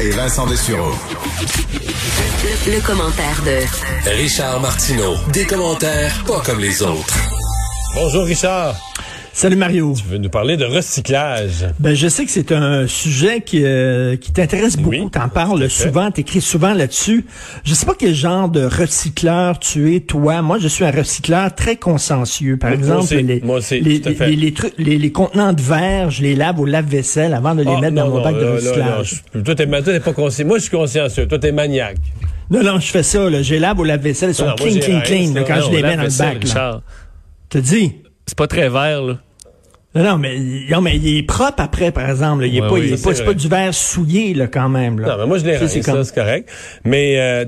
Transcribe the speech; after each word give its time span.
Et 0.00 0.10
Vincent 0.10 0.46
Dessureau. 0.46 0.92
Le, 2.66 2.74
le 2.76 2.80
commentaire 2.80 3.42
de 3.44 4.10
Richard 4.10 4.60
Martineau. 4.60 5.16
Des 5.32 5.44
commentaires 5.44 6.12
pas 6.26 6.40
comme 6.40 6.60
les 6.60 6.82
autres. 6.82 7.14
Bonjour 7.94 8.24
Richard. 8.24 8.74
Salut 9.32 9.56
Mario. 9.56 9.94
Tu 9.96 10.04
veux 10.04 10.18
nous 10.18 10.28
parler 10.30 10.56
de 10.56 10.64
recyclage? 10.64 11.66
Ben 11.78 11.94
je 11.94 12.08
sais 12.08 12.24
que 12.24 12.30
c'est 12.30 12.50
un 12.50 12.88
sujet 12.88 13.40
qui, 13.40 13.62
euh, 13.64 14.16
qui 14.16 14.32
t'intéresse 14.32 14.76
beaucoup. 14.76 14.90
Oui, 14.90 15.10
T'en 15.12 15.28
parles 15.28 15.70
souvent, 15.70 16.10
t'écris 16.10 16.40
souvent 16.40 16.74
là-dessus. 16.74 17.24
Je 17.64 17.72
sais 17.74 17.86
pas 17.86 17.94
quel 17.96 18.14
genre 18.14 18.48
de 18.48 18.64
recycleur 18.64 19.60
tu 19.60 19.94
es, 19.94 20.00
toi. 20.00 20.42
Moi, 20.42 20.58
je 20.58 20.66
suis 20.66 20.84
un 20.84 20.90
recycleur 20.90 21.54
très 21.54 21.76
consciencieux. 21.76 22.56
Par 22.56 22.70
Moi 22.70 22.78
exemple, 22.78 23.02
aussi, 23.04 23.22
les, 23.22 23.40
aussi, 23.42 23.80
les, 23.80 23.98
les, 24.00 24.36
les 24.36 24.52
trucs- 24.52 24.74
les- 24.78 24.98
les 24.98 25.12
contenants 25.12 25.52
de 25.52 25.62
verre, 25.62 26.10
je 26.10 26.22
les 26.22 26.34
lave 26.34 26.58
au 26.58 26.64
lave-vaisselle 26.66 27.32
avant 27.32 27.54
de 27.54 27.62
les 27.62 27.70
Ah, 27.76 27.80
mettre 27.80 27.94
non, 27.94 28.04
dans 28.06 28.10
mon 28.10 28.16
non, 28.18 28.24
bac 28.24 28.34
de 28.34 28.40
là, 28.40 28.52
recyclage. 28.54 29.22
toi, 29.44 29.54
t'es, 29.54 30.00
pas 30.00 30.12
conscient. 30.14 30.46
Moi, 30.46 30.58
je 30.58 30.62
suis 30.62 30.70
consciencieux. 30.76 31.28
Toi, 31.28 31.38
t'es 31.38 31.52
maniaque. 31.52 31.98
Non, 32.50 32.62
non, 32.64 32.80
je 32.80 32.86
fais 32.90 33.04
ça. 33.04 33.30
Là. 33.30 33.42
Je 33.42 33.54
les 33.54 33.60
lave 33.60 33.78
au 33.78 33.84
lave-vaisselle. 33.84 34.30
Ils 34.30 34.34
sont 34.34 34.46
Non, 34.46 34.54
moi, 34.58 34.66
clean, 34.68 34.74
j'ai 34.74 34.80
clean, 34.80 35.00
clean. 35.04 35.34
là, 35.34 35.44
quand 35.46 35.60
je 35.64 35.70
les 35.76 35.82
mets 35.82 35.96
dans 35.96 36.02
le 36.02 36.18
bac. 36.18 36.80
Te 37.50 37.58
dis. 37.58 37.92
C'est 38.28 38.36
pas 38.36 38.46
très 38.46 38.68
vert, 38.68 39.02
là. 39.02 39.18
Non, 39.94 40.18
mais, 40.18 40.38
non, 40.70 40.82
mais 40.82 40.96
il 40.96 41.16
est 41.16 41.22
propre 41.22 41.62
après, 41.62 41.90
par 41.92 42.08
exemple. 42.10 42.42
là. 42.42 42.46
Il 42.46 42.56
est 42.56 42.60
Ouais, 42.60 42.68
pas, 42.68 42.74
oui, 42.74 42.82
il 42.88 42.92
est 42.92 43.02
pas, 43.02 43.10
vrai. 43.12 43.24
pas 43.24 43.32
du 43.34 43.48
verre 43.48 43.72
souillé, 43.74 44.34
là, 44.34 44.46
quand 44.46 44.68
même. 44.68 45.00
Là. 45.00 45.08
Non, 45.08 45.16
mais 45.22 45.26
moi, 45.26 45.38
je 45.38 45.46
l'ai 45.46 45.58
c'est 45.66 45.82
ça, 45.82 45.92
comme- 45.92 46.04
c'est 46.04 46.14
correct. 46.14 46.48
Mais, 46.84 47.18
euh, 47.18 47.46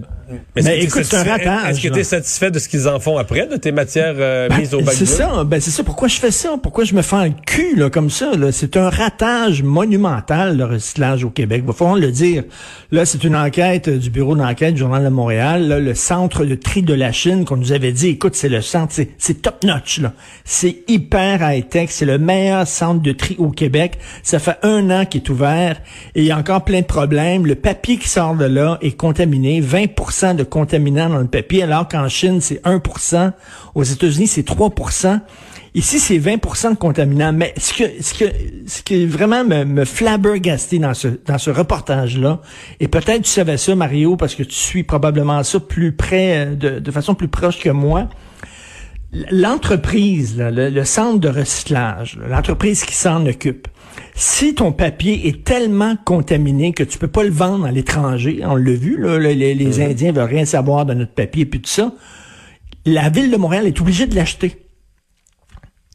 Mais 0.57 0.83
écoute, 0.83 1.05
c'est 1.05 1.17
un 1.17 1.25
ratage, 1.25 1.71
Est-ce 1.71 1.89
que 1.89 1.93
tu 1.93 2.01
es 2.01 2.05
satisfait 2.05 2.51
de 2.51 2.59
ce 2.59 2.69
qu'ils 2.69 2.89
en 2.89 3.01
font 3.01 3.19
après, 3.19 3.47
de 3.47 3.57
tes 3.57 3.73
matières 3.73 4.15
euh, 4.19 4.49
Ben, 4.49 4.59
mises 4.59 4.75
au 4.75 4.81
bac 4.81 4.95
c'est 4.95 5.07
ça, 5.07 5.45
ben 5.45 5.61
c'est 5.61 5.71
ça. 5.71 5.83
Pourquoi 5.83 6.09
je 6.09 6.19
fais 6.19 6.31
ça? 6.31 6.57
Pourquoi 6.63 6.85
je 6.85 6.95
me 6.95 7.03
fais 7.03 7.17
un 7.17 7.31
cul 7.31 7.77
là, 7.77 7.91
comme 7.91 8.11
ça? 8.11 8.33
C'est 8.53 8.77
un 8.77 8.91
ratage 8.91 9.63
monumental, 9.63 10.57
le 10.57 10.65
recyclage 10.65 11.25
au 11.25 11.31
Québec. 11.31 11.65
Va 11.65 11.73
falloir 11.73 11.97
le 11.97 12.11
dire. 12.11 12.45
Là, 12.91 13.05
c'est 13.05 13.25
une 13.25 13.37
enquête 13.37 13.89
euh, 13.89 13.99
du 13.99 14.11
bureau 14.11 14.37
d'enquête 14.37 14.75
du 14.75 14.81
Journal 14.81 15.05
de 15.05 15.09
Montréal. 15.09 15.69
Là, 15.69 15.81
le 15.81 15.95
centre 15.95 16.45
de 16.45 16.55
tri 16.55 16.83
de 16.83 16.95
la 16.95 17.13
Chine 17.13 17.45
qu'on 17.45 17.57
nous 17.57 17.73
avait 17.73 17.93
dit, 17.93 18.09
écoute, 18.09 18.35
c'est 18.35 18.49
le 18.49 18.61
centre, 18.61 18.93
c'est, 18.93 19.11
c'est 19.19 19.43
top 19.43 19.65
notch. 19.65 20.01
là. 20.01 20.13
C'est 20.45 20.85
hyper 20.89 21.41
high-tech. 21.43 21.89
C'est 21.91 22.07
le 22.07 22.19
meilleur 22.19 22.67
centre 22.67 23.03
de 23.03 23.13
tri 23.13 23.37
au 23.39 23.51
Québec. 23.51 23.99
Ça 24.23 24.39
fait 24.39 24.57
un 24.63 24.91
an 24.91 25.05
qu'il 25.05 25.23
est 25.23 25.29
ouvert 25.29 25.81
et 26.15 26.21
il 26.21 26.25
y 26.25 26.31
a 26.31 26.39
encore 26.39 26.65
plein 26.65 26.81
de 26.81 26.87
problèmes. 26.87 27.47
Le 27.47 27.55
papier 27.55 27.97
qui 27.97 28.09
sort 28.09 28.35
de 28.35 28.45
là 28.45 28.79
est 28.81 28.97
contaminé. 28.97 29.61
20 29.61 29.87
de 30.35 30.45
contaminants 30.45 31.09
dans 31.09 31.19
le 31.19 31.27
papier, 31.27 31.63
alors 31.63 31.89
qu'en 31.89 32.09
Chine, 32.09 32.41
c'est 32.41 32.63
1% 32.65 33.33
Aux 33.75 33.83
États-Unis, 33.83 34.27
c'est 34.27 34.43
3 34.45 34.71
Ici, 35.75 36.01
c'est 36.01 36.19
20 36.19 36.71
de 36.73 36.77
contaminants. 36.77 37.33
Mais 37.33 37.55
ce 37.57 37.73
que, 37.73 37.85
ce 38.03 38.83
qui 38.83 39.07
vraiment 39.07 39.45
me, 39.45 39.65
me 39.65 39.85
flabbergasté 39.85 40.81
dans 40.81 40.95
ce, 40.95 41.09
dans 41.27 41.39
ce 41.39 41.51
reportage-là, 41.51 42.41
et 42.81 42.89
peut-être 42.89 43.23
tu 43.23 43.31
savais 43.31 43.57
ça, 43.57 43.75
Mario, 43.77 44.17
parce 44.17 44.35
que 44.35 44.43
tu 44.43 44.55
suis 44.55 44.83
probablement 44.83 45.43
ça 45.45 45.61
plus 45.61 45.93
près, 45.93 46.47
euh, 46.47 46.55
de, 46.57 46.79
de 46.81 46.91
façon 46.91 47.15
plus 47.15 47.29
proche 47.29 47.61
que 47.61 47.71
moi. 47.71 48.09
L'entreprise, 49.13 50.37
le, 50.39 50.85
centre 50.85 51.19
de 51.19 51.29
recyclage, 51.29 52.19
l'entreprise 52.29 52.85
qui 52.85 52.95
s'en 52.95 53.27
occupe, 53.27 53.67
si 54.23 54.55
ton 54.55 54.71
papier 54.71 55.29
est 55.29 55.45
tellement 55.45 55.97
contaminé 55.97 56.73
que 56.75 56.83
tu 56.83 56.99
peux 56.99 57.09
pas 57.09 57.25
le 57.25 57.31
vendre 57.31 57.65
à 57.65 57.73
l'étranger, 57.73 58.41
on 58.45 58.55
l'a 58.55 58.73
vu, 58.73 58.99
là, 59.01 59.17
le- 59.17 59.33
les, 59.33 59.55
les 59.55 59.81
Indiens 59.81 60.13
veulent 60.13 60.25
rien 60.29 60.45
savoir 60.45 60.85
de 60.85 60.93
notre 60.93 61.15
papier 61.15 61.47
puis 61.47 61.59
tout 61.63 61.71
ça, 61.71 61.95
la 62.85 63.09
ville 63.09 63.31
de 63.31 63.37
Montréal 63.39 63.67
est 63.67 63.81
obligée 63.81 64.07
de 64.07 64.15
l'acheter. 64.15 64.67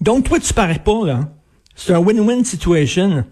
Donc 0.01 0.23
toi, 0.23 0.39
tu 0.39 0.55
parais 0.55 0.79
pas, 0.83 1.05
là. 1.05 1.29
C'est 1.75 1.93
un 1.93 1.99
win-win 1.99 2.43
situation. 2.43 3.25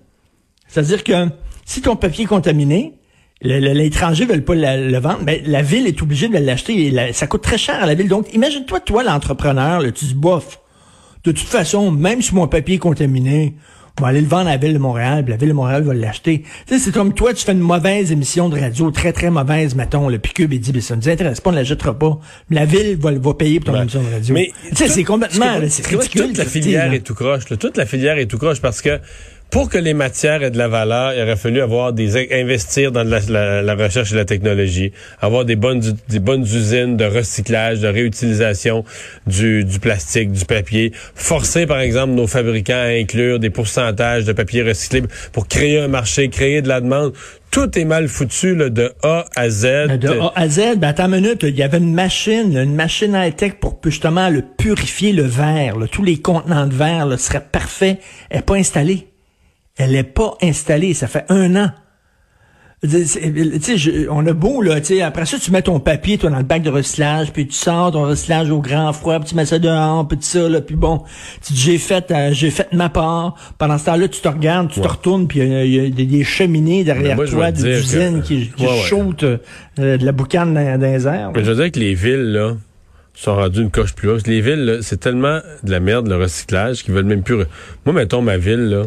C'est-à-dire 0.67 1.03
que 1.03 1.27
si 1.65 1.81
ton 1.81 1.95
papier 1.95 2.25
est 2.25 2.27
contaminé, 2.27 2.99
l'étranger 3.41 4.27
ne 4.27 4.33
veut 4.33 4.43
pas 4.43 4.53
la- 4.53 4.77
le 4.77 4.97
vendre, 4.99 5.23
ben, 5.23 5.41
la 5.45 5.63
ville 5.63 5.87
est 5.87 5.99
obligée 6.03 6.27
de 6.29 6.37
l'acheter 6.37 6.85
et 6.85 6.91
la- 6.91 7.13
ça 7.13 7.25
coûte 7.25 7.41
très 7.41 7.57
cher 7.57 7.81
à 7.81 7.87
la 7.87 7.95
ville. 7.95 8.09
Donc, 8.09 8.31
imagine-toi, 8.31 8.79
toi, 8.81 9.03
l'entrepreneur, 9.03 9.81
là, 9.81 9.91
tu 9.91 10.05
dis, 10.05 10.13
bof, 10.13 10.59
de 11.23 11.31
toute 11.31 11.47
façon, 11.47 11.89
même 11.89 12.21
si 12.21 12.35
mon 12.35 12.47
papier 12.47 12.75
est 12.75 12.79
contaminé, 12.79 13.55
on 13.55 13.82
va 14.01 14.07
aller 14.07 14.21
le 14.21 14.27
vendre 14.27 14.47
à 14.47 14.53
la 14.53 14.57
ville 14.57 14.73
de 14.73 14.79
Montréal, 14.79 15.23
puis 15.23 15.31
la 15.31 15.37
ville 15.37 15.49
de 15.49 15.53
Montréal 15.53 15.83
va 15.83 15.93
l'acheter. 15.93 16.43
Tu 16.67 16.73
sais, 16.73 16.79
c'est 16.79 16.91
comme 16.91 17.13
toi, 17.13 17.33
tu 17.33 17.45
fais 17.45 17.51
une 17.51 17.59
mauvaise 17.59 18.11
émission 18.11 18.49
de 18.49 18.59
radio, 18.59 18.89
très, 18.89 19.13
très 19.13 19.29
mauvaise, 19.29 19.75
mettons, 19.75 20.09
le 20.09 20.17
puis 20.17 20.33
Cube, 20.33 20.51
il 20.51 20.59
dit, 20.59 20.71
ben, 20.71 20.81
ça 20.81 20.95
nous 20.95 21.07
intéresse 21.07 21.41
pas, 21.41 21.51
on 21.51 21.53
la 21.53 21.63
jettera 21.63 21.97
pas. 21.97 22.19
Mais 22.49 22.55
la 22.55 22.65
ville 22.65 22.97
va, 22.97 23.11
va 23.11 23.33
payer 23.35 23.59
pour 23.59 23.73
ton 23.73 23.81
émission 23.81 24.01
de 24.01 24.11
radio. 24.11 24.33
Mais 24.33 24.51
tu 24.69 24.75
sais, 24.77 24.87
c'est 24.87 25.03
complètement, 25.03 25.59
c'est 25.69 25.85
ridicule. 25.85 26.27
Toute 26.27 26.37
la 26.37 26.45
filière 26.45 26.91
est 26.91 27.01
tout 27.01 27.13
croche. 27.13 27.49
là. 27.49 27.57
Toute 27.57 27.77
la 27.77 27.85
filière 27.85 28.17
est 28.17 28.25
tout 28.25 28.37
croche 28.39 28.61
parce 28.61 28.81
que 28.81 28.99
pour 29.53 29.69
que 29.69 29.78
les 29.78 29.94
matières 29.94 30.41
aient 30.41 30.50
de 30.50 30.58
la 30.58 30.68
valeur, 30.68 31.14
il 31.14 31.22
aurait 31.22 31.36
fallu 31.36 31.62
avoir 31.62 31.94
des 31.94 32.18
investir 32.34 32.91
dans 32.91 33.03
la, 33.03 33.19
la- 33.30 33.62
la 33.62 33.75
recherche 33.75 34.12
et 34.12 34.16
la 34.16 34.25
technologie, 34.25 34.91
avoir 35.22 35.46
des 35.46 35.56
bonnes 35.56 35.80
des 36.09 36.19
bonnes 36.19 36.41
usines 36.41 36.97
de 36.97 37.06
recyclage, 37.06 37.80
de 37.80 37.88
réutilisation 37.88 38.84
du, 39.28 39.64
du 39.64 39.80
plastique, 39.80 40.31
du 40.31 40.46
papier, 40.46 40.91
forcer 41.14 41.68
par 41.68 41.80
exemple 41.80 42.14
nos 42.14 42.25
fabricants 42.25 42.74
à 42.74 42.97
inclure 43.00 43.38
des 43.38 43.52
pourcentages 43.52 44.25
de 44.25 44.34
papier 44.34 44.64
recyclé 44.64 45.03
pour 45.31 45.47
créer 45.47 45.80
un 45.80 45.88
marché, 45.88 46.30
créer 46.30 46.64
de 46.64 46.68
la 46.68 46.81
demande. 46.81 47.14
Tout 47.52 47.78
est 47.78 47.85
mal 47.85 48.08
foutu 48.08 48.56
là, 48.56 48.70
de 48.70 48.91
A 49.03 49.25
à 49.35 49.50
Z. 49.52 50.00
De 50.00 50.08
A 50.20 50.31
à 50.35 50.50
Z, 50.50 50.78
ben 50.78 50.88
attends 50.88 51.06
une 51.14 51.22
minute, 51.22 51.44
il 51.44 51.56
y 51.56 51.62
avait 51.62 51.78
une 51.78 51.94
machine, 51.94 52.58
une 52.58 52.74
machine 52.74 53.14
high-tech 53.16 53.53
pour 53.62 53.80
justement 53.85 54.30
le 54.30 54.41
purifier 54.58 55.12
le 55.14 55.22
verre. 55.24 55.78
là. 55.78 55.85
Tous 55.88 56.03
les 56.03 56.18
contenants 56.18 56.66
de 56.66 56.74
verre 56.74 57.06
là, 57.06 57.18
seraient 57.20 57.46
parfaits. 57.52 58.00
Elle 58.31 58.41
pas 58.41 58.56
installée. 58.56 59.08
Elle 59.78 59.91
n'est 59.91 60.03
pas 60.03 60.35
installée. 60.41 60.94
Ça 60.94 61.07
fait 61.07 61.25
un 61.29 61.56
an. 61.56 61.72
Je- 62.84 64.09
on 64.09 64.28
a 64.28 64.34
beau, 64.34 64.61
là, 64.61 64.81
tu 64.81 64.88
sais, 64.88 65.01
après 65.01 65.25
ça, 65.25 65.38
tu 65.39 65.51
mets 65.51 65.61
ton 65.61 65.79
papier, 65.79 66.17
toi, 66.17 66.29
dans 66.29 66.38
le 66.38 66.44
bac 66.44 66.61
de 66.63 66.69
recyclage, 66.69 67.31
puis 67.31 67.47
tu 67.47 67.53
sors 67.53 67.91
ton 67.94 68.03
recyclage 68.03 68.50
au 68.51 68.59
grand 68.59 68.91
froid, 68.91 69.19
puis 69.19 69.29
tu 69.29 69.35
mets 69.35 69.45
ça 69.45 69.57
dehors, 69.57 70.06
puis 70.06 70.17
ça, 70.19 70.50
là, 70.50 70.59
puis 70.59 70.75
bon, 70.75 71.01
j'ai 71.53 71.78
fait, 71.78 72.11
euh, 72.11 72.31
j'ai 72.34 72.50
fait 72.51 72.67
ma 72.73 72.89
part. 72.89 73.35
Pendant 73.57 73.78
ce 73.78 73.85
temps-là, 73.85 74.09
tu 74.09 74.19
te 74.19 74.28
regardes, 74.28 74.69
tu 74.69 74.81
te 74.81 74.88
retournes, 74.88 75.28
puis 75.29 75.39
il 75.39 75.47
y 75.47 75.56
a- 75.56 75.63
il 75.63 75.73
y, 75.73 75.79
a 75.79 75.90
des, 75.90 76.05
des 76.05 76.23
cheminées 76.25 76.84
derrière 76.84 77.16
moi, 77.16 77.25
toi, 77.25 77.51
des 77.53 77.79
usines 77.79 78.22
que- 78.22 78.28
qui, 78.28 78.50
qui 78.50 78.66
Ouais, 78.66 78.69
ouais. 78.72 78.81
shootent 78.81 79.23
euh, 79.23 79.38
de 79.78 80.05
la 80.05 80.11
boucane 80.11 80.53
dans, 80.53 80.78
dans 80.79 80.85
les 80.94 81.07
airs. 81.07 81.31
Mais 81.34 81.44
je 81.45 81.51
veux 81.51 81.55
dire 81.63 81.72
que 81.72 81.79
les 81.79 81.94
villes, 81.94 82.34
là, 82.34 82.57
sont 83.13 83.35
rendues 83.35 83.61
une 83.61 83.72
coche 83.72 83.94
plus 83.95 84.09
haute. 84.09 84.28
Les 84.28 84.41
villes, 84.41 84.66
là, 84.66 84.78
c'est 84.81 84.97
tellement 85.00 85.40
de 85.63 85.72
la 85.72 85.79
merde, 85.79 86.09
le 86.09 86.17
recyclage, 86.17 86.84
qu'ils 86.84 86.94
veulent 86.94 87.05
même 87.05 87.23
plus... 87.23 87.38
Moi, 87.85 87.94
mettons, 87.94 88.22
ma 88.22 88.35
ville, 88.38 88.66
là, 88.66 88.84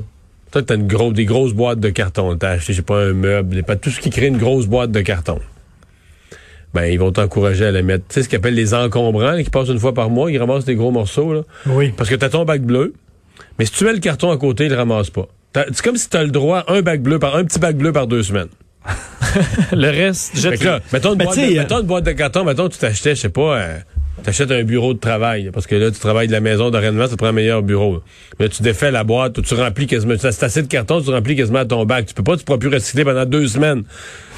toi, 0.52 0.62
t'as 0.62 0.76
une 0.76 0.86
grosse, 0.86 1.12
des 1.12 1.24
grosses 1.24 1.52
boîtes 1.52 1.80
de 1.80 1.90
carton. 1.90 2.36
T'as 2.36 2.50
acheté, 2.50 2.72
je 2.72 2.78
sais 2.78 2.82
pas, 2.82 3.00
un 3.00 3.12
meuble, 3.12 3.62
pas 3.62 3.76
tout 3.76 3.90
ce 3.90 4.00
qui 4.00 4.10
crée 4.10 4.26
une 4.26 4.38
grosse 4.38 4.66
boîte 4.66 4.90
de 4.90 5.00
carton. 5.00 5.40
Ben, 6.74 6.84
ils 6.84 6.98
vont 6.98 7.12
t'encourager 7.12 7.66
à 7.66 7.72
la 7.72 7.82
mettre. 7.82 8.04
Tu 8.08 8.14
sais, 8.14 8.22
ce 8.22 8.28
qu'ils 8.28 8.36
appellent 8.36 8.54
les 8.54 8.74
encombrants, 8.74 9.32
là, 9.32 9.42
qui 9.42 9.50
passent 9.50 9.68
une 9.68 9.78
fois 9.78 9.94
par 9.94 10.10
mois, 10.10 10.30
ils 10.30 10.38
ramassent 10.38 10.64
des 10.64 10.74
gros 10.74 10.90
morceaux, 10.90 11.32
là. 11.32 11.42
Oui. 11.66 11.92
Parce 11.96 12.10
que 12.10 12.14
t'as 12.14 12.28
ton 12.28 12.44
bac 12.44 12.62
bleu, 12.62 12.94
mais 13.58 13.64
si 13.64 13.72
tu 13.72 13.84
mets 13.84 13.92
le 13.92 13.98
carton 13.98 14.30
à 14.30 14.36
côté, 14.36 14.66
il 14.66 14.70
le 14.70 14.76
ramasse 14.76 15.10
pas. 15.10 15.28
C'est 15.54 15.82
comme 15.82 15.96
si 15.96 16.10
t'as 16.10 16.22
le 16.22 16.30
droit 16.30 16.58
à 16.58 16.74
un 16.74 16.82
bac 16.82 17.00
bleu 17.00 17.18
par 17.18 17.36
un 17.36 17.44
petit 17.44 17.58
bac 17.58 17.76
bleu 17.76 17.92
par 17.92 18.06
deux 18.06 18.22
semaines. 18.22 18.48
Le 19.72 19.88
reste, 19.88 20.34
là, 20.62 20.80
mettons 20.92 21.12
une, 21.12 21.18
Ben, 21.18 21.24
boîte 21.24 21.38
de, 21.38 21.58
mettons 21.58 21.80
une 21.80 21.86
boîte 21.86 22.04
de 22.04 22.12
carton, 22.12 22.44
mettons 22.44 22.68
tu 22.68 22.78
t'achetais, 22.78 23.14
je 23.14 23.22
sais 23.22 23.28
pas, 23.28 23.58
euh, 23.58 23.78
t'achètes 24.22 24.50
un 24.50 24.62
bureau 24.64 24.94
de 24.94 24.98
travail, 24.98 25.50
parce 25.52 25.66
que 25.66 25.74
là, 25.74 25.90
tu 25.90 25.98
travailles 25.98 26.26
de 26.28 26.32
la 26.32 26.40
maison 26.40 26.70
d'enraînement, 26.70 27.04
ça 27.04 27.10
te 27.12 27.16
prend 27.16 27.28
un 27.28 27.32
meilleur 27.32 27.62
bureau. 27.62 27.94
là. 27.94 28.00
Mais 28.38 28.46
là, 28.46 28.48
tu 28.50 28.62
défais 28.62 28.90
la 28.90 29.04
boîte, 29.04 29.42
tu 29.42 29.54
remplis 29.54 29.86
quasiment, 29.86 30.14
c'est 30.18 30.42
assez 30.42 30.62
de 30.62 30.66
carton, 30.68 31.00
tu 31.00 31.10
remplis 31.10 31.36
quasiment 31.36 31.64
ton 31.64 31.84
bac. 31.84 32.06
Tu 32.06 32.14
peux 32.14 32.22
pas, 32.22 32.36
tu 32.36 32.44
pourras 32.44 32.58
plus 32.58 32.68
recycler 32.70 33.04
pendant 33.04 33.24
deux 33.24 33.46
semaines. 33.48 33.84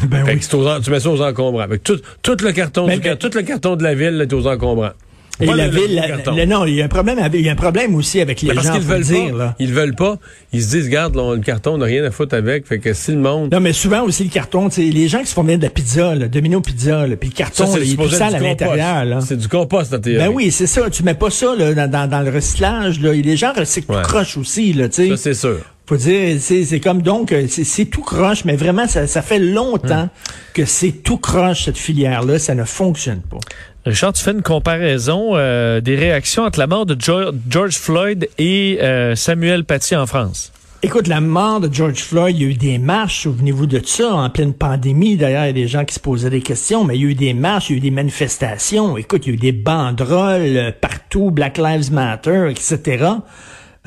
Ben 0.03 0.25
fait 0.25 0.35
oui. 0.35 0.41
que 0.41 0.57
aux 0.57 0.81
tu 0.81 0.91
mets 0.91 1.01
ça 1.01 1.11
aux 1.11 1.23
encombrants. 1.23 1.61
Avec 1.63 1.83
tout, 1.83 2.01
tout 2.23 2.37
le 2.43 2.53
carton 2.53 2.87
Ben, 2.87 2.99
du, 2.99 3.09
ben- 3.09 3.17
tout 3.17 3.31
le 3.35 3.43
carton 3.43 3.77
de 3.77 3.83
la 3.83 3.95
ville, 3.95 4.17
là, 4.17 4.27
t'es 4.27 4.35
aux 4.35 4.47
encombrants. 4.47 4.93
Et 5.40 5.46
Pas 5.46 5.55
la 5.55 5.67
le- 5.69 5.73
le 5.73 5.81
ville, 5.81 6.02
le- 6.37 6.44
non, 6.46 6.64
il 6.67 6.75
y 6.75 6.82
a 6.82 6.85
un 6.85 6.88
problème 6.88 7.19
avec, 7.20 7.40
il 7.40 7.46
y 7.46 7.49
a 7.49 7.52
un 7.52 7.56
problème 7.56 7.94
aussi 7.94 8.20
avec 8.20 8.43
les 8.43 8.49
Mais 8.49 8.55
parce 8.55 8.67
gens, 8.67 8.73
qu'ils 8.73 8.82
faut 8.82 8.88
veulent 8.88 8.99
le 8.99 9.05
dire, 9.05 9.31
pas. 9.32 9.38
là. 9.38 9.55
Ils 9.61 9.73
veulent 9.73 9.94
pas. 9.94 10.17
Ils 10.52 10.62
se 10.62 10.70
disent, 10.70 10.87
regarde, 10.87 11.14
là, 11.14 11.35
le 11.37 11.40
carton, 11.40 11.75
on 11.75 11.79
n'a 11.79 11.85
rien 11.87 12.02
à 12.05 12.11
foutre 12.11 12.35
avec. 12.35 12.67
Fait 12.67 12.79
que 12.81 12.93
si 12.93 13.12
le 13.12 13.19
monde. 13.19 13.52
Non, 13.52 13.61
mais 13.61 13.73
souvent 13.73 14.02
aussi 14.02 14.25
le 14.25 14.31
carton, 14.31 14.69
tu 14.69 14.81
les 14.81 15.06
gens 15.08 15.20
qui 15.20 15.26
se 15.26 15.35
font 15.35 15.43
venir 15.44 15.58
de 15.58 15.62
la 15.64 15.70
pizza, 15.70 16.14
là, 16.14 16.26
Domino 16.26 16.61
Pizza, 16.61 17.06
là, 17.06 17.17
puis 17.17 17.29
le 17.31 17.35
carton, 17.37 17.67
Ça, 17.67 17.79
là, 17.79 17.85
il 17.85 17.93
est 17.93 17.96
tout 17.96 18.08
sale 18.08 18.35
à 18.35 18.38
l'intérieur. 18.40 19.23
C'est 19.23 19.37
du 19.38 19.46
compost, 19.49 19.94
en 19.94 20.00
théorie. 20.00 20.26
Ben 20.26 20.32
oui, 20.35 20.50
c'est 20.50 20.67
ça. 20.67 20.90
Tu 20.90 21.02
mets 21.05 21.14
pas 21.14 21.31
ça 21.31 21.55
là, 21.56 21.73
dans, 21.75 21.88
dans, 21.90 22.08
dans 22.11 22.20
le 22.20 22.31
recyclage. 22.31 23.00
Là. 23.00 23.12
Et 23.14 23.23
les 23.23 23.37
gens 23.37 23.52
recyclent 23.56 23.93
Ouais. 23.93 24.02
tout 24.02 24.08
croche 24.08 24.37
aussi. 24.37 24.73
Là, 24.73 24.88
tu 24.88 24.94
sais. 25.05 25.08
Ça, 25.11 25.17
c'est 25.17 25.35
sûr. 25.35 25.58
Faut 25.88 25.96
dire, 25.96 26.38
c'est 26.38 26.81
comme 26.81 27.00
donc, 27.00 27.32
euh, 27.32 27.46
c'est 27.49 27.87
tout 27.87 28.02
croche, 28.02 28.44
mais 28.44 28.56
vraiment, 28.56 28.87
ça, 28.87 29.06
ça 29.06 29.23
fait 29.23 29.38
longtemps 29.38 30.11
que 30.52 30.67
c'est 30.67 30.93
tout 30.93 31.17
croche, 31.17 31.64
cette 31.64 31.79
filière-là, 31.79 32.38
ça 32.38 32.55
ne 32.55 32.64
fonctionne 32.64 33.23
pas. 33.23 33.38
Richard, 33.87 34.12
tu 34.12 34.23
fais 34.23 34.32
une 34.32 34.43
comparaison 34.43 35.31
euh, 35.32 35.81
des 35.81 35.96
réactions 35.96 36.43
entre 36.43 36.58
la 36.58 36.67
mort 36.67 36.85
de 36.85 36.94
George 37.00 37.79
Floyd 37.79 38.29
et 38.37 38.81
euh, 38.82 39.14
Samuel 39.14 39.64
Paty 39.64 39.96
en 39.96 40.05
France. 40.05 40.52
Écoute, 40.82 41.06
la 41.06 41.23
mort 41.23 41.61
de 41.61 41.73
George 41.73 42.00
Floyd, 42.00 42.37
il 42.37 42.43
y 42.43 42.44
a 42.44 42.50
eu 42.50 42.55
des 42.55 42.76
marches, 42.76 43.23
souvenez-vous 43.23 43.64
de 43.64 43.81
ça, 43.82 44.12
en 44.12 44.29
pleine 44.29 44.52
pandémie. 44.52 45.17
D'ailleurs, 45.17 45.44
il 45.44 45.46
y 45.46 45.50
a 45.50 45.52
des 45.55 45.69
gens 45.69 45.87
qui 45.87 45.94
se 45.94 46.00
posaient 46.00 46.29
des 46.29 46.43
questions, 46.43 46.85
mais 46.85 46.96
il 46.99 47.02
y 47.02 47.06
a 47.06 47.08
eu 47.08 47.14
des 47.14 47.32
marches, 47.32 47.70
il 47.70 47.73
y 47.73 47.75
a 47.76 47.79
eu 47.79 47.81
des 47.81 47.90
manifestations. 47.90 48.99
Écoute, 48.99 49.25
il 49.25 49.31
y 49.31 49.32
a 49.32 49.35
eu 49.37 49.38
des 49.38 49.52
banderoles 49.52 50.75
partout, 50.82 51.31
Black 51.31 51.56
Lives 51.56 51.90
Matter, 51.90 52.50
etc. 52.50 53.06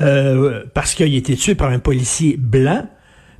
Euh, 0.02 0.64
parce 0.74 0.94
qu'il 0.94 1.12
a 1.12 1.16
été 1.16 1.36
tué 1.36 1.54
par 1.54 1.70
un 1.70 1.78
policier 1.78 2.36
blanc. 2.36 2.86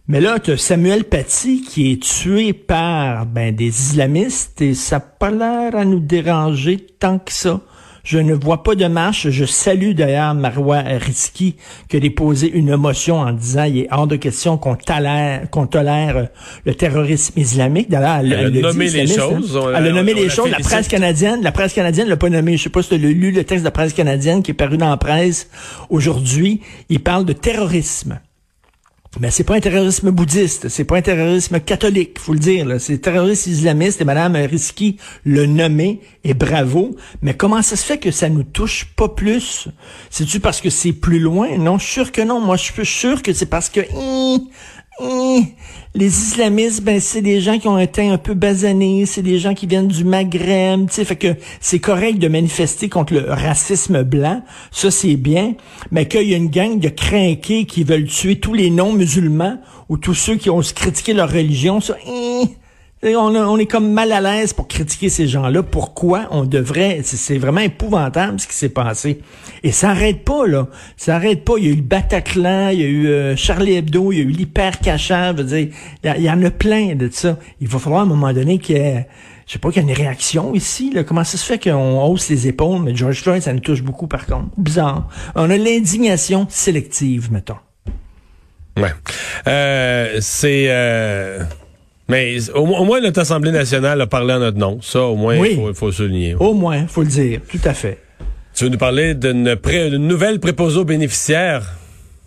Mais 0.09 0.21
là, 0.21 0.39
tu 0.39 0.53
as 0.53 0.57
Samuel 0.57 1.05
Paty 1.05 1.63
qui 1.63 1.93
est 1.93 2.03
tué 2.03 2.53
par 2.53 3.27
ben, 3.27 3.55
des 3.55 3.69
islamistes 3.69 4.61
et 4.61 4.75
ça 4.75 4.97
n'a 4.97 5.01
pas 5.01 5.31
l'air 5.31 5.77
à 5.77 5.85
nous 5.85 6.01
déranger 6.01 6.79
tant 6.99 7.19
que 7.19 7.33
ça. 7.33 7.61
Je 8.05 8.19
ne 8.19 8.35
vois 8.35 8.63
pas 8.65 8.75
de 8.75 8.87
marche. 8.87 9.29
Je 9.31 9.45
salue 9.45 9.93
d'ailleurs 9.93 10.35
Marois 10.35 10.81
Risky 10.81 11.55
qui 11.89 11.97
a 11.97 12.01
déposé 12.01 12.51
une 12.51 12.75
motion 12.77 13.19
en 13.21 13.33
disant 13.33 13.65
il 13.65 13.79
est 13.79 13.89
hors 13.93 14.07
de 14.09 14.17
question 14.17 14.59
qu'on 14.59 14.75
tolère, 14.75 15.49
qu'on 15.51 15.67
tolère 15.67 16.17
euh, 16.17 16.25
le 16.65 16.75
terrorisme 16.75 17.39
islamique. 17.39 17.89
D'ailleurs, 17.91 18.17
elle, 18.21 18.33
Elle 18.33 18.47
a 18.47 18.51
dit, 18.51 18.61
nommé 18.61 18.89
les 18.91 19.07
choses. 19.07 19.57
hein. 19.57 19.61
On- 19.65 19.77
Elle 19.77 19.87
a 19.87 19.93
nommé 19.93 20.13
on 20.15 20.17
les 20.17 20.27
la 20.27 20.29
choses. 20.35 20.51
La 20.51 20.59
presse 20.59 20.89
canadienne, 20.89 21.43
la 21.43 21.53
presse 21.53 21.73
canadienne 21.75 22.09
l'a 22.09 22.17
pas 22.17 22.29
nommé. 22.29 22.57
Je 22.57 22.65
sais 22.65 22.71
pas 22.71 22.83
si 22.83 22.89
tu 22.89 22.95
as 22.97 22.99
lu 22.99 23.31
le 23.31 23.45
texte 23.45 23.63
de 23.63 23.69
la 23.69 23.71
presse 23.71 23.93
canadienne 23.93 24.43
qui 24.43 24.51
est 24.51 24.55
paru 24.55 24.77
dans 24.79 24.91
la 24.91 24.97
presse 24.97 25.49
aujourd'hui. 25.91 26.61
Il 26.89 27.01
parle 27.01 27.25
de 27.25 27.33
terrorisme. 27.33 28.19
Mais 29.21 29.31
c'est 29.31 29.45
pas 29.45 29.57
un 29.57 29.61
terrorisme 29.61 30.11
bouddhiste, 30.11 30.71
c'est 30.71 30.85
pas 30.85 30.97
un 30.97 31.03
terrorisme 31.03 31.61
catholique, 31.61 32.19
faut 32.19 32.33
le 32.33 32.39
dire. 32.39 32.67
C'est 32.79 32.97
terroriste 32.97 33.47
islamiste 33.47 34.01
et 34.01 34.05
Madame 34.05 34.37
Risky 34.37 34.97
le 35.25 35.45
nommé 35.45 36.01
et 36.25 36.33
bravo. 36.33 36.97
Mais 37.21 37.35
comment 37.35 37.61
ça 37.61 37.77
se 37.77 37.85
fait 37.85 37.99
que 37.99 38.11
ça 38.11 38.31
nous 38.31 38.43
touche 38.43 38.87
pas 38.97 39.11
plus? 39.11 39.69
C'est-tu 40.09 40.41
parce 40.41 40.63
que 40.63 40.71
c'est 40.71 40.95
plus 40.95 41.19
loin? 41.19 41.59
Non, 41.59 41.79
sûr 41.79 42.11
que 42.11 42.23
non. 42.23 42.41
Moi, 42.41 42.57
je 42.57 42.73
suis 42.73 42.87
sûr 42.87 43.23
que 43.23 43.35
c'est 43.35 43.47
parce 43.47 43.69
que 43.69 43.81
hum, 43.95 44.41
les 45.01 46.07
islamistes, 46.07 46.83
ben 46.83 47.01
c'est 47.01 47.23
des 47.23 47.41
gens 47.41 47.59
qui 47.59 47.69
ont 47.69 47.77
un 47.77 47.87
teint 47.87 48.13
un 48.13 48.19
peu 48.19 48.35
basané, 48.35 49.07
c'est 49.07 49.23
des 49.23 49.39
gens 49.39 49.55
qui 49.55 49.67
viennent 49.67 49.89
du 49.89 50.05
Maghreb, 50.05 50.89
tu 50.89 50.95
sais, 50.95 51.05
fait 51.05 51.17
que 51.17 51.35
c'est 51.61 51.79
correct 51.79 52.19
de 52.19 52.29
manifester 52.29 52.89
contre 52.89 53.15
le 53.15 53.25
racisme 53.31 54.03
blanc, 54.03 54.43
ça 54.71 54.91
c'est 54.91 55.17
bien, 55.17 55.55
mais 55.91 56.09
qu'il 56.09 56.29
y 56.29 56.35
a 56.35 56.37
une 56.37 56.51
gang 56.51 56.79
de 56.79 56.89
crinqués 56.89 57.65
qui 57.67 57.85
veulent 57.85 58.07
tuer 58.07 58.39
tous 58.39 58.55
les 58.55 58.71
non-musulmans 58.71 59.59
ou 59.89 59.97
tous 59.97 60.15
ceux 60.15 60.37
qui 60.37 60.51
ont 60.51 60.61
critiqué 60.61 61.13
leur 61.13 61.31
religion, 61.31 61.81
ça, 61.81 61.97
hum, 62.07 62.49
on, 63.05 63.59
est 63.59 63.67
comme 63.67 63.93
mal 63.93 64.13
à 64.13 64.21
l'aise 64.21 64.53
pour 64.53 64.69
critiquer 64.69 65.09
ces 65.09 65.27
gens-là. 65.27 65.63
Pourquoi 65.63 66.29
on 66.31 66.45
devrait... 66.45 67.01
C'est 67.03 67.39
vraiment 67.39 67.61
épouvantable 67.61 68.39
ce 68.39 68.47
qui 68.47 68.55
s'est 68.55 68.69
passé. 68.69 69.21
Et 69.65 69.73
ça 69.73 69.91
arrête 69.91 70.25
pas, 70.25 70.47
là. 70.47 70.69
Ça 70.97 71.17
arrête 71.17 71.45
pas. 71.45 71.55
Il 71.59 71.65
y 71.65 71.69
a 71.69 71.73
eu 71.73 71.77
le 71.77 71.83
Bataclan, 71.83 72.69
il 72.69 72.81
y 72.81 72.85
a 72.85 72.87
eu 72.87 73.09
euh, 73.09 73.37
Charlie 73.37 73.75
Hebdo, 73.75 74.13
il 74.13 74.19
y 74.19 74.21
a 74.21 74.25
eu 74.25 74.29
l'hyper 74.29 74.79
cachant. 74.79 75.33
Je 75.37 75.43
veux 75.43 75.49
dire, 75.49 75.69
il 76.03 76.07
y, 76.07 76.09
a- 76.09 76.17
il 76.17 76.23
y 76.23 76.31
en 76.31 76.43
a 76.45 76.51
plein 76.51 76.95
de 76.95 77.09
ça. 77.11 77.39
Il 77.61 77.67
va 77.69 77.79
falloir 77.81 78.03
à 78.03 78.05
un 78.05 78.09
moment 78.09 78.33
donné 78.33 78.59
qu'il 78.59 78.77
y 78.77 78.81
ait... 78.81 79.09
Je 79.49 79.55
sais 79.55 79.59
pas 79.59 79.73
qu'il 79.73 79.83
y 79.83 79.85
ait 79.85 79.89
une 79.91 79.97
réaction 79.97 80.55
ici. 80.55 80.93
Là. 80.95 81.03
Comment 81.03 81.25
ça 81.25 81.37
se 81.37 81.45
fait 81.45 81.59
qu'on 81.59 82.01
hausse 82.05 82.31
les 82.31 82.47
épaules? 82.47 82.81
Mais 82.83 82.95
George 82.95 83.21
Floyd, 83.21 83.43
ça 83.43 83.53
nous 83.53 83.59
touche 83.59 83.83
beaucoup, 83.83 84.07
par 84.07 84.27
contre. 84.27 84.47
Bizarre. 84.57 85.09
On 85.35 85.51
a 85.51 85.57
l'indignation 85.57 86.47
sélective, 86.49 87.33
mettons. 87.33 87.57
Ouais. 88.77 88.93
Euh, 89.49 90.19
c'est. 90.21 90.67
euh, 90.69 91.43
Mais 92.09 92.51
au, 92.51 92.61
au 92.61 92.85
moins, 92.85 93.01
notre 93.01 93.21
Assemblée 93.21 93.53
nationale 93.53 94.01
a 94.01 94.07
parlé 94.07 94.35
en 94.35 94.41
notre 94.41 94.59
nom. 94.59 94.79
Ça, 94.83 95.01
au 95.03 95.17
moins, 95.17 95.35
il 95.37 95.41
Oui. 95.41 95.55
faut, 95.55 95.73
faut 95.75 95.93
souligner. 95.93 96.35
Au 96.39 96.53
moins, 96.53 96.87
faut 96.87 97.03
le 97.03 97.09
dire. 97.09 97.41
Tout 97.49 97.61
à 97.65 97.75
fait. 97.75 97.99
Tu 98.55 98.65
veux 98.65 98.71
nous 98.71 98.79
parler 98.79 99.15
d'une 99.15 99.57
pré- 99.57 99.91
nouvelle 99.99 100.39
préposée 100.41 100.79
aux 100.81 100.85
bénéficiaires? 100.85 101.65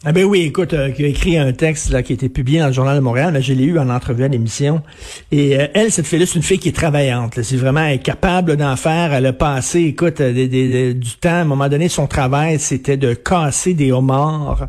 Ah 0.08 0.12
ben 0.12 0.24
oui, 0.24 0.42
écoute, 0.42 0.74
euh, 0.74 0.92
qui 0.92 1.04
a 1.04 1.08
écrit 1.08 1.36
un 1.36 1.52
texte 1.52 1.90
là 1.90 2.04
qui 2.04 2.14
a 2.14 2.16
été 2.16 2.30
publié 2.30 2.60
dans 2.60 2.68
le 2.68 2.74
journal 2.74 2.96
de 2.96 3.02
Montréal, 3.02 3.32
mais 3.34 3.42
je 3.42 3.54
l'ai 3.54 3.64
eu 3.64 3.80
en 3.80 3.90
entrevue 3.90 4.24
à 4.24 4.28
l'émission. 4.28 4.84
Et 5.32 5.60
euh, 5.60 5.66
elle, 5.74 5.92
cette 5.92 6.06
fille-là, 6.06 6.28
c'est 6.28 6.36
une 6.36 6.44
fille 6.44 6.60
qui 6.60 6.70
est 6.70 6.76
travaillante. 6.76 7.42
C'est 7.42 7.56
vraiment 7.56 7.80
elle 7.80 7.96
est 7.96 8.04
capable 8.04 8.56
d'en 8.56 8.76
faire. 8.76 9.16
Elle 9.16 9.26
a 9.26 9.34
passé, 9.34 9.80
écoute, 9.80 10.22
euh, 10.22 10.94
du 10.94 11.12
temps. 11.20 11.30
À 11.30 11.38
un 11.38 11.46
moment 11.46 11.70
donné, 11.70 11.90
son 11.90 12.06
travail, 12.06 12.60
c'était 12.60 12.98
de 12.98 13.16
casser 13.16 13.74
des 13.74 13.92
homards. 13.92 14.68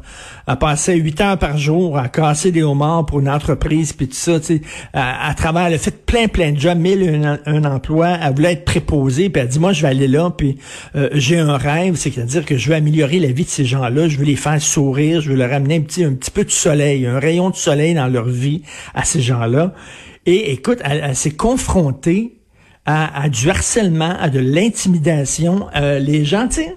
Elle 0.49 0.56
passait 0.56 0.97
huit 0.97 1.21
heures 1.21 1.38
par 1.38 1.59
jour 1.59 1.99
à 1.99 2.09
casser 2.09 2.50
des 2.50 2.62
homards 2.62 3.05
pour 3.05 3.21
une 3.21 3.29
entreprise, 3.29 3.93
puis 3.93 4.09
tout 4.09 4.15
ça. 4.15 4.41
Tu 4.41 4.47
sais, 4.47 4.61
à, 4.94 5.35
travers, 5.37 5.67
elle 5.67 5.75
a 5.75 5.79
fait 5.79 6.06
plein, 6.06 6.29
plein 6.29 6.53
de 6.53 6.59
jobs, 6.59 6.79
mille 6.79 7.38
un 7.44 7.65
emploi. 7.65 8.17
Elle 8.23 8.35
voulait 8.35 8.53
être 8.53 8.65
préposée, 8.65 9.29
puis 9.29 9.43
elle 9.43 9.49
dit, 9.49 9.59
moi, 9.59 9.75
je 9.75 9.83
vais 9.83 9.88
aller 9.88 10.09
là, 10.09 10.31
puis 10.31 10.56
euh, 10.94 11.11
j'ai 11.12 11.38
un 11.38 11.59
rêve, 11.59 11.97
c'est-à-dire 11.97 12.47
que 12.47 12.56
je 12.56 12.71
veux 12.71 12.75
améliorer 12.75 13.19
la 13.19 13.33
vie 13.33 13.44
de 13.44 13.50
ces 13.50 13.67
gens-là. 13.67 14.09
Je 14.09 14.17
veux 14.17 14.25
les 14.25 14.37
faire 14.37 14.62
sourire, 14.62 15.21
je 15.26 15.32
veux 15.32 15.37
leur 15.37 15.52
amener 15.52 15.78
un 15.78 15.81
petit, 15.81 16.05
un 16.05 16.14
petit 16.14 16.31
peu 16.31 16.44
de 16.44 16.50
soleil, 16.50 17.05
un 17.05 17.19
rayon 17.19 17.50
de 17.50 17.56
soleil 17.56 17.94
dans 17.94 18.06
leur 18.06 18.28
vie 18.28 18.62
à 18.94 19.02
ces 19.02 19.20
gens-là. 19.20 19.75
Et 20.25 20.52
écoute, 20.52 20.78
elle, 20.84 21.17
s'est 21.17 21.32
confrontée 21.32 22.37
à, 22.84 23.23
à 23.23 23.28
du 23.28 23.50
harcèlement, 23.50 24.17
à 24.20 24.28
de 24.28 24.38
l'intimidation. 24.38 25.67
Euh, 25.75 25.99
les 25.99 26.25
gens, 26.25 26.46
tu 26.46 26.62
sais, 26.62 26.76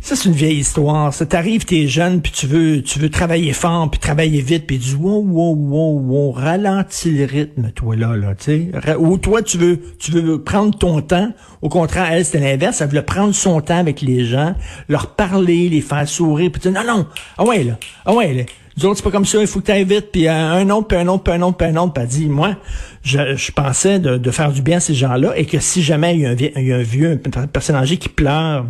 ça, 0.00 0.16
c'est 0.16 0.28
une 0.28 0.34
vieille 0.34 0.58
histoire. 0.58 1.12
Ça 1.12 1.26
t'arrive, 1.26 1.64
t'es 1.64 1.86
jeune, 1.86 2.20
puis 2.20 2.32
tu 2.32 2.46
veux, 2.46 2.82
tu 2.82 2.98
veux 2.98 3.10
travailler 3.10 3.52
fort, 3.52 3.90
puis 3.90 4.00
travailler 4.00 4.40
vite, 4.40 4.66
puis 4.66 4.78
tu 4.78 4.90
dis, 4.90 4.94
wow, 4.94 5.22
wow, 5.22 5.54
wow, 5.54 6.00
wow, 6.00 6.32
ralentis 6.32 7.10
le 7.10 7.24
rythme, 7.24 7.70
toi, 7.74 7.96
là, 7.96 8.16
là, 8.16 8.34
tu 8.34 8.44
sais. 8.44 8.96
Ou 8.98 9.18
toi, 9.18 9.42
tu 9.42 9.58
veux, 9.58 9.80
tu 9.98 10.10
veux 10.10 10.42
prendre 10.42 10.76
ton 10.76 11.00
temps. 11.00 11.32
Au 11.62 11.68
contraire, 11.68 12.08
elle, 12.10 12.24
c'était 12.24 12.40
l'inverse. 12.40 12.80
Elle 12.80 12.88
voulait 12.88 13.02
prendre 13.02 13.34
son 13.34 13.60
temps 13.60 13.78
avec 13.78 14.00
les 14.00 14.24
gens, 14.24 14.54
leur 14.88 15.14
parler, 15.14 15.68
les 15.68 15.80
faire 15.80 16.08
sourire, 16.08 16.50
puis 16.50 16.60
tu 16.60 16.70
non, 16.70 16.84
non, 16.86 17.06
ah 17.38 17.44
ouais, 17.44 17.64
là, 17.64 17.78
ah 18.06 18.14
ouais, 18.14 18.34
là. 18.34 18.42
Nous 18.76 18.86
autres, 18.86 18.98
c'est 18.98 19.04
pas 19.04 19.10
comme 19.10 19.26
ça, 19.26 19.38
il 19.40 19.46
faut 19.46 19.60
que 19.60 19.66
tu 19.66 19.72
ailles 19.72 19.84
vite, 19.84 20.10
puis 20.10 20.26
euh, 20.26 20.32
un 20.32 20.70
autre, 20.70 20.88
puis 20.88 20.96
un 20.96 21.06
autre, 21.08 21.24
puis 21.24 21.34
un 21.34 21.42
autre, 21.42 21.56
puis 21.56 21.66
un 21.66 21.76
autre. 21.76 21.92
Puis 21.92 22.06
dit, 22.06 22.28
moi, 22.28 22.56
je, 23.02 23.36
je 23.36 23.52
pensais 23.52 23.98
de, 23.98 24.16
de 24.16 24.30
faire 24.30 24.52
du 24.52 24.62
bien 24.62 24.78
à 24.78 24.80
ces 24.80 24.94
gens-là, 24.94 25.36
et 25.36 25.44
que 25.44 25.58
si 25.58 25.82
jamais 25.82 26.14
il 26.14 26.20
y 26.20 26.26
a 26.26 26.30
un, 26.30 26.34
il 26.34 26.66
y 26.66 26.72
a 26.72 26.76
un 26.76 26.82
vieux, 26.82 27.12
une 27.12 27.46
personne 27.48 27.76
âgée 27.76 27.98
qui 27.98 28.08
pleure, 28.08 28.66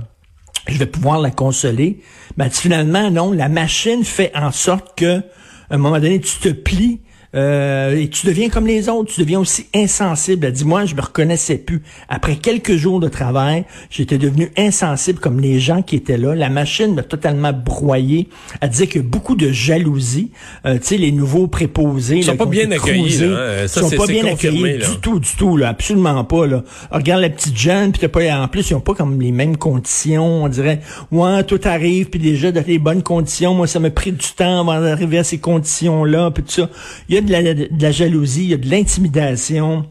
je 0.66 0.78
vais 0.78 0.86
pouvoir 0.86 1.20
la 1.20 1.30
consoler. 1.30 2.00
Ben, 2.36 2.48
tu- 2.48 2.60
finalement, 2.62 3.10
non, 3.10 3.32
la 3.32 3.48
machine 3.48 4.04
fait 4.04 4.32
en 4.34 4.52
sorte 4.52 4.96
que, 4.98 5.22
un 5.70 5.78
moment 5.78 5.98
donné, 5.98 6.20
tu 6.20 6.36
te 6.38 6.48
plies 6.48 7.00
euh, 7.34 7.96
et 7.96 8.08
tu 8.08 8.26
deviens 8.26 8.48
comme 8.48 8.66
les 8.66 8.88
autres. 8.88 9.12
Tu 9.12 9.20
deviens 9.20 9.38
aussi 9.38 9.66
insensible. 9.74 10.46
Elle 10.46 10.52
dit, 10.52 10.64
moi, 10.64 10.84
je 10.84 10.94
me 10.94 11.00
reconnaissais 11.00 11.58
plus. 11.58 11.82
Après 12.08 12.36
quelques 12.36 12.76
jours 12.76 13.00
de 13.00 13.08
travail, 13.08 13.64
j'étais 13.88 14.18
devenu 14.18 14.50
insensible 14.56 15.20
comme 15.20 15.40
les 15.40 15.60
gens 15.60 15.82
qui 15.82 15.96
étaient 15.96 16.18
là. 16.18 16.34
La 16.34 16.48
machine 16.48 16.94
m'a 16.94 17.02
totalement 17.02 17.52
broyé. 17.52 18.28
Elle 18.60 18.70
disait 18.70 18.88
a 18.98 19.02
beaucoup 19.02 19.36
de 19.36 19.50
jalousie. 19.50 20.32
Euh, 20.66 20.78
tu 20.78 20.86
sais, 20.86 20.96
les 20.96 21.12
nouveaux 21.12 21.46
préposés. 21.46 22.18
Ils 22.18 22.24
sont 22.24 22.32
là, 22.32 22.38
pas 22.38 22.46
bien 22.46 22.70
accueillis, 22.70 23.18
là, 23.18 23.62
hein. 23.62 23.68
Ça, 23.68 23.82
sont 23.82 23.90
pas 23.90 24.06
bien 24.06 24.24
accueillis 24.26 24.78
là. 24.78 24.86
du 24.86 24.98
tout, 25.00 25.20
du 25.20 25.30
tout, 25.36 25.56
là, 25.56 25.68
absolument 25.68 26.24
pas. 26.24 26.46
Là. 26.46 26.64
Regarde 26.90 27.20
la 27.20 27.30
petite 27.30 27.56
jeune, 27.56 27.92
puis 27.92 28.00
t'as 28.00 28.08
pas, 28.08 28.22
en 28.34 28.48
plus, 28.48 28.70
ils 28.70 28.74
ont 28.74 28.80
pas 28.80 28.94
comme 28.94 29.20
les 29.20 29.32
mêmes 29.32 29.56
conditions. 29.56 30.44
On 30.44 30.48
dirait, 30.48 30.80
ouais, 31.12 31.44
tout 31.44 31.60
arrive, 31.64 32.10
puis 32.10 32.18
déjà 32.18 32.50
dans 32.50 32.64
les 32.66 32.78
bonnes 32.78 33.02
conditions. 33.02 33.54
Moi, 33.54 33.66
ça 33.66 33.78
m'a 33.78 33.90
pris 33.90 34.12
du 34.12 34.26
temps 34.36 34.60
avant 34.60 34.80
d'arriver 34.80 35.18
à 35.18 35.24
ces 35.24 35.38
conditions-là, 35.38 36.30
puis 36.32 36.42
tout 36.42 36.50
ça. 36.50 36.70
Il 37.08 37.14
y 37.14 37.18
a 37.18 37.19
de 37.20 37.32
la, 37.32 37.54
de 37.54 37.68
la 37.82 37.90
jalousie, 37.90 38.44
il 38.44 38.50
y 38.50 38.54
a 38.54 38.56
de 38.58 38.68
l'intimidation. 38.68 39.86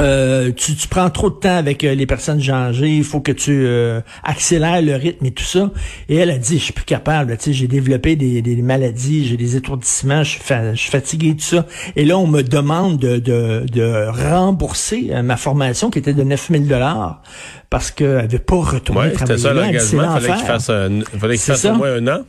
Euh, 0.00 0.50
tu, 0.50 0.74
tu 0.74 0.88
prends 0.88 1.08
trop 1.10 1.30
de 1.30 1.36
temps 1.36 1.56
avec 1.56 1.84
euh, 1.84 1.94
les 1.94 2.06
personnes 2.06 2.42
âgées, 2.50 2.88
il 2.96 3.04
faut 3.04 3.20
que 3.20 3.30
tu 3.30 3.52
euh, 3.52 4.00
accélères 4.24 4.82
le 4.82 4.96
rythme 4.96 5.24
et 5.26 5.30
tout 5.30 5.44
ça. 5.44 5.70
Et 6.08 6.16
elle 6.16 6.30
a 6.32 6.38
dit, 6.38 6.58
je 6.58 6.64
suis 6.64 6.72
plus 6.72 6.84
capable, 6.84 7.36
tu 7.36 7.44
sais, 7.44 7.52
j'ai 7.52 7.68
développé 7.68 8.16
des, 8.16 8.42
des 8.42 8.56
maladies, 8.62 9.26
j'ai 9.28 9.36
des 9.36 9.54
étourdissements, 9.54 10.24
je 10.24 10.30
suis, 10.30 10.40
fa- 10.42 10.74
fatigué, 10.74 11.34
tout 11.36 11.44
ça. 11.44 11.66
Et 11.94 12.04
là, 12.04 12.18
on 12.18 12.26
me 12.26 12.42
demande 12.42 12.98
de, 12.98 13.18
de, 13.18 13.64
de 13.72 14.08
rembourser 14.34 15.12
ma 15.22 15.36
formation 15.36 15.88
qui 15.88 16.00
était 16.00 16.14
de 16.14 16.24
9000 16.24 16.66
dollars 16.66 17.22
parce 17.70 17.92
qu'elle 17.92 18.18
avait 18.18 18.38
pas 18.40 18.56
retourné 18.56 19.00
Ouais, 19.02 19.12
c'était 19.16 19.36
travailler 19.36 19.78
ça 19.78 19.80
dit, 19.80 19.88
c'est 19.88 19.96
l'engagement. 19.96 20.14
Fallait 20.14 20.26
qu'il 20.26 20.28
l'enfer. 20.34 20.46
fasse, 20.46 20.70
un, 20.70 21.00
fallait 21.18 21.34
qu'il 21.34 21.40
C'est 21.42 21.52
fasse 21.52 21.60
ça. 21.62 21.72
au 21.72 21.76
moins 21.76 21.92
un 21.94 22.08
an. 22.08 22.20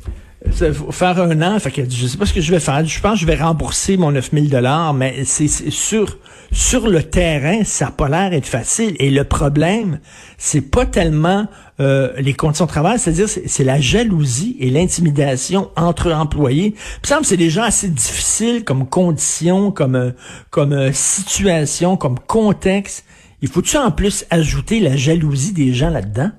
Faire 0.91 1.21
un 1.21 1.41
an, 1.41 1.59
fait 1.59 1.71
que 1.71 1.81
je 1.89 2.07
sais 2.07 2.17
pas 2.17 2.25
ce 2.25 2.33
que 2.33 2.41
je 2.41 2.51
vais 2.51 2.59
faire. 2.59 2.83
Je 2.85 2.99
pense 2.99 3.13
que 3.13 3.19
je 3.19 3.25
vais 3.25 3.35
rembourser 3.35 3.97
mon 3.97 4.11
9000 4.11 4.49
dollars, 4.49 4.93
mais 4.93 5.23
c'est 5.25 5.47
sur 5.47 6.17
sur 6.51 6.87
le 6.87 7.03
terrain, 7.03 7.63
ça 7.63 7.87
a 7.87 7.91
pas 7.91 8.07
l'air 8.07 8.29
d'être 8.29 8.45
facile. 8.45 8.95
Et 8.99 9.09
le 9.09 9.23
problème, 9.23 9.99
c'est 10.37 10.61
pas 10.61 10.85
tellement 10.85 11.47
euh, 11.79 12.13
les 12.17 12.33
conditions 12.33 12.65
de 12.65 12.69
travail, 12.69 12.99
c'est-à-dire 12.99 13.27
c'est 13.27 13.63
la 13.63 13.79
jalousie 13.79 14.55
et 14.59 14.69
l'intimidation 14.69 15.69
entre 15.75 16.11
employés. 16.11 16.75
Il 17.09 17.15
me 17.17 17.23
c'est 17.23 17.37
des 17.37 17.49
gens 17.49 17.63
assez 17.63 17.89
difficiles 17.89 18.63
comme 18.63 18.87
conditions, 18.87 19.71
comme 19.71 19.95
euh, 19.95 20.11
comme 20.49 20.73
euh, 20.73 20.91
situation, 20.93 21.97
comme 21.97 22.19
contexte. 22.19 23.05
Il 23.41 23.49
faut-tu 23.49 23.77
en 23.77 23.91
plus 23.91 24.25
ajouter 24.29 24.79
la 24.79 24.95
jalousie 24.95 25.53
des 25.53 25.73
gens 25.73 25.89
là-dedans? 25.89 26.31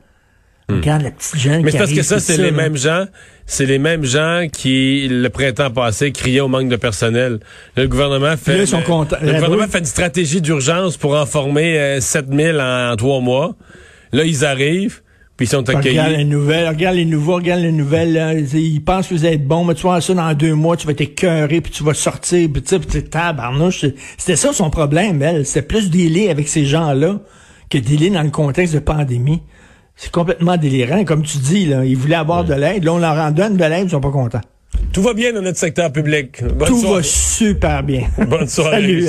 Regarde 0.71 1.03
la 1.03 1.11
petite 1.11 1.37
jeune 1.39 1.63
Mais 1.63 1.71
qui 1.71 1.79
parce 1.79 1.93
que 1.93 2.03
ça, 2.03 2.21
c'est 2.21 2.37
les 2.37 2.51
là. 2.51 2.57
mêmes 2.57 2.77
gens, 2.77 3.07
c'est 3.47 3.65
les 3.65 3.79
mêmes 3.79 4.05
gens 4.05 4.47
qui, 4.53 5.09
le 5.11 5.29
printemps 5.31 5.71
passé, 5.71 6.13
criaient 6.13 6.41
au 6.41 6.49
manque 6.49 6.69
de 6.69 6.77
personnel. 6.77 7.41
Là, 7.77 7.85
le 7.85 7.89
gouvernement 7.89 8.37
fait, 8.37 8.57
Là, 8.59 8.63
ils 8.65 8.69
sont 8.69 8.83
contents. 8.83 9.17
le 9.23 9.33
gouvernement 9.33 9.67
fait 9.67 9.79
une 9.79 9.85
stratégie 9.87 10.43
d'urgence 10.43 10.99
pour 10.99 11.15
en 11.17 11.25
former 11.25 11.79
euh, 11.79 12.01
7000 12.01 12.61
en, 12.61 12.93
en 12.93 12.97
trois 12.97 13.21
mois. 13.21 13.57
Là, 14.13 14.25
ils 14.25 14.45
arrivent, 14.45 15.01
puis 15.39 15.47
ils 15.47 15.49
sont 15.49 15.65
Regarde 15.67 15.85
les 15.85 15.99
accueillis. 15.99 16.25
nouvelles, 16.27 16.69
regarde 16.69 16.97
les 16.97 17.07
nouveaux, 17.07 17.37
regarde 17.37 17.63
les 17.63 17.73
nouvelles. 17.73 18.13
Là. 18.13 18.35
Ils 18.35 18.85
pensent 18.85 19.09
que 19.09 19.15
vous 19.15 19.25
êtes 19.25 19.47
bon, 19.47 19.65
mais 19.65 19.73
tu 19.75 19.87
vas 19.87 20.03
ça 20.03 20.13
dans 20.13 20.35
deux 20.35 20.55
mois, 20.55 20.77
tu 20.77 20.87
vas 20.87 20.93
t'écœurer, 20.93 21.63
puis 21.63 21.73
tu 21.73 21.83
vas 21.83 21.95
sortir, 21.95 22.47
puis 22.53 22.61
tu 22.63 22.77
sais, 22.91 23.03
tabarnouche. 23.03 23.87
C'était 24.19 24.37
ça 24.37 24.53
son 24.53 24.69
problème, 24.69 25.23
elle. 25.23 25.47
C'était 25.47 25.63
plus 25.67 25.89
délai 25.91 26.29
avec 26.29 26.47
ces 26.47 26.67
gens-là 26.67 27.21
que 27.71 27.79
délai 27.79 28.11
dans 28.11 28.23
le 28.23 28.31
contexte 28.31 28.75
de 28.75 28.81
pandémie. 28.81 29.41
C'est 30.01 30.13
complètement 30.13 30.57
délirant. 30.57 31.05
Comme 31.05 31.25
tu 31.25 31.39
dis, 31.39 31.67
là, 31.67 31.85
ils 31.85 31.97
voulaient 31.97 32.15
avoir 32.15 32.45
de 32.45 32.55
l'aide. 32.55 32.85
Là, 32.85 32.93
on 32.95 32.99
leur 32.99 33.17
en 33.17 33.33
donne 33.33 33.57
de 33.57 33.65
l'aide, 33.65 33.87
ils 33.87 33.91
sont 33.91 34.01
pas 34.01 34.13
contents. 34.13 34.41
Tout 34.93 35.03
va 35.03 35.13
bien 35.13 35.33
dans 35.33 35.43
notre 35.43 35.59
secteur 35.59 35.91
public. 35.93 36.43
Bonne 36.45 36.69
Tout 36.69 36.81
soirée. 36.81 36.97
va 36.99 37.03
super 37.03 37.83
bien. 37.83 38.03
Bonne 38.29 38.47
soirée, 38.47 39.03
Salut. 39.03 39.09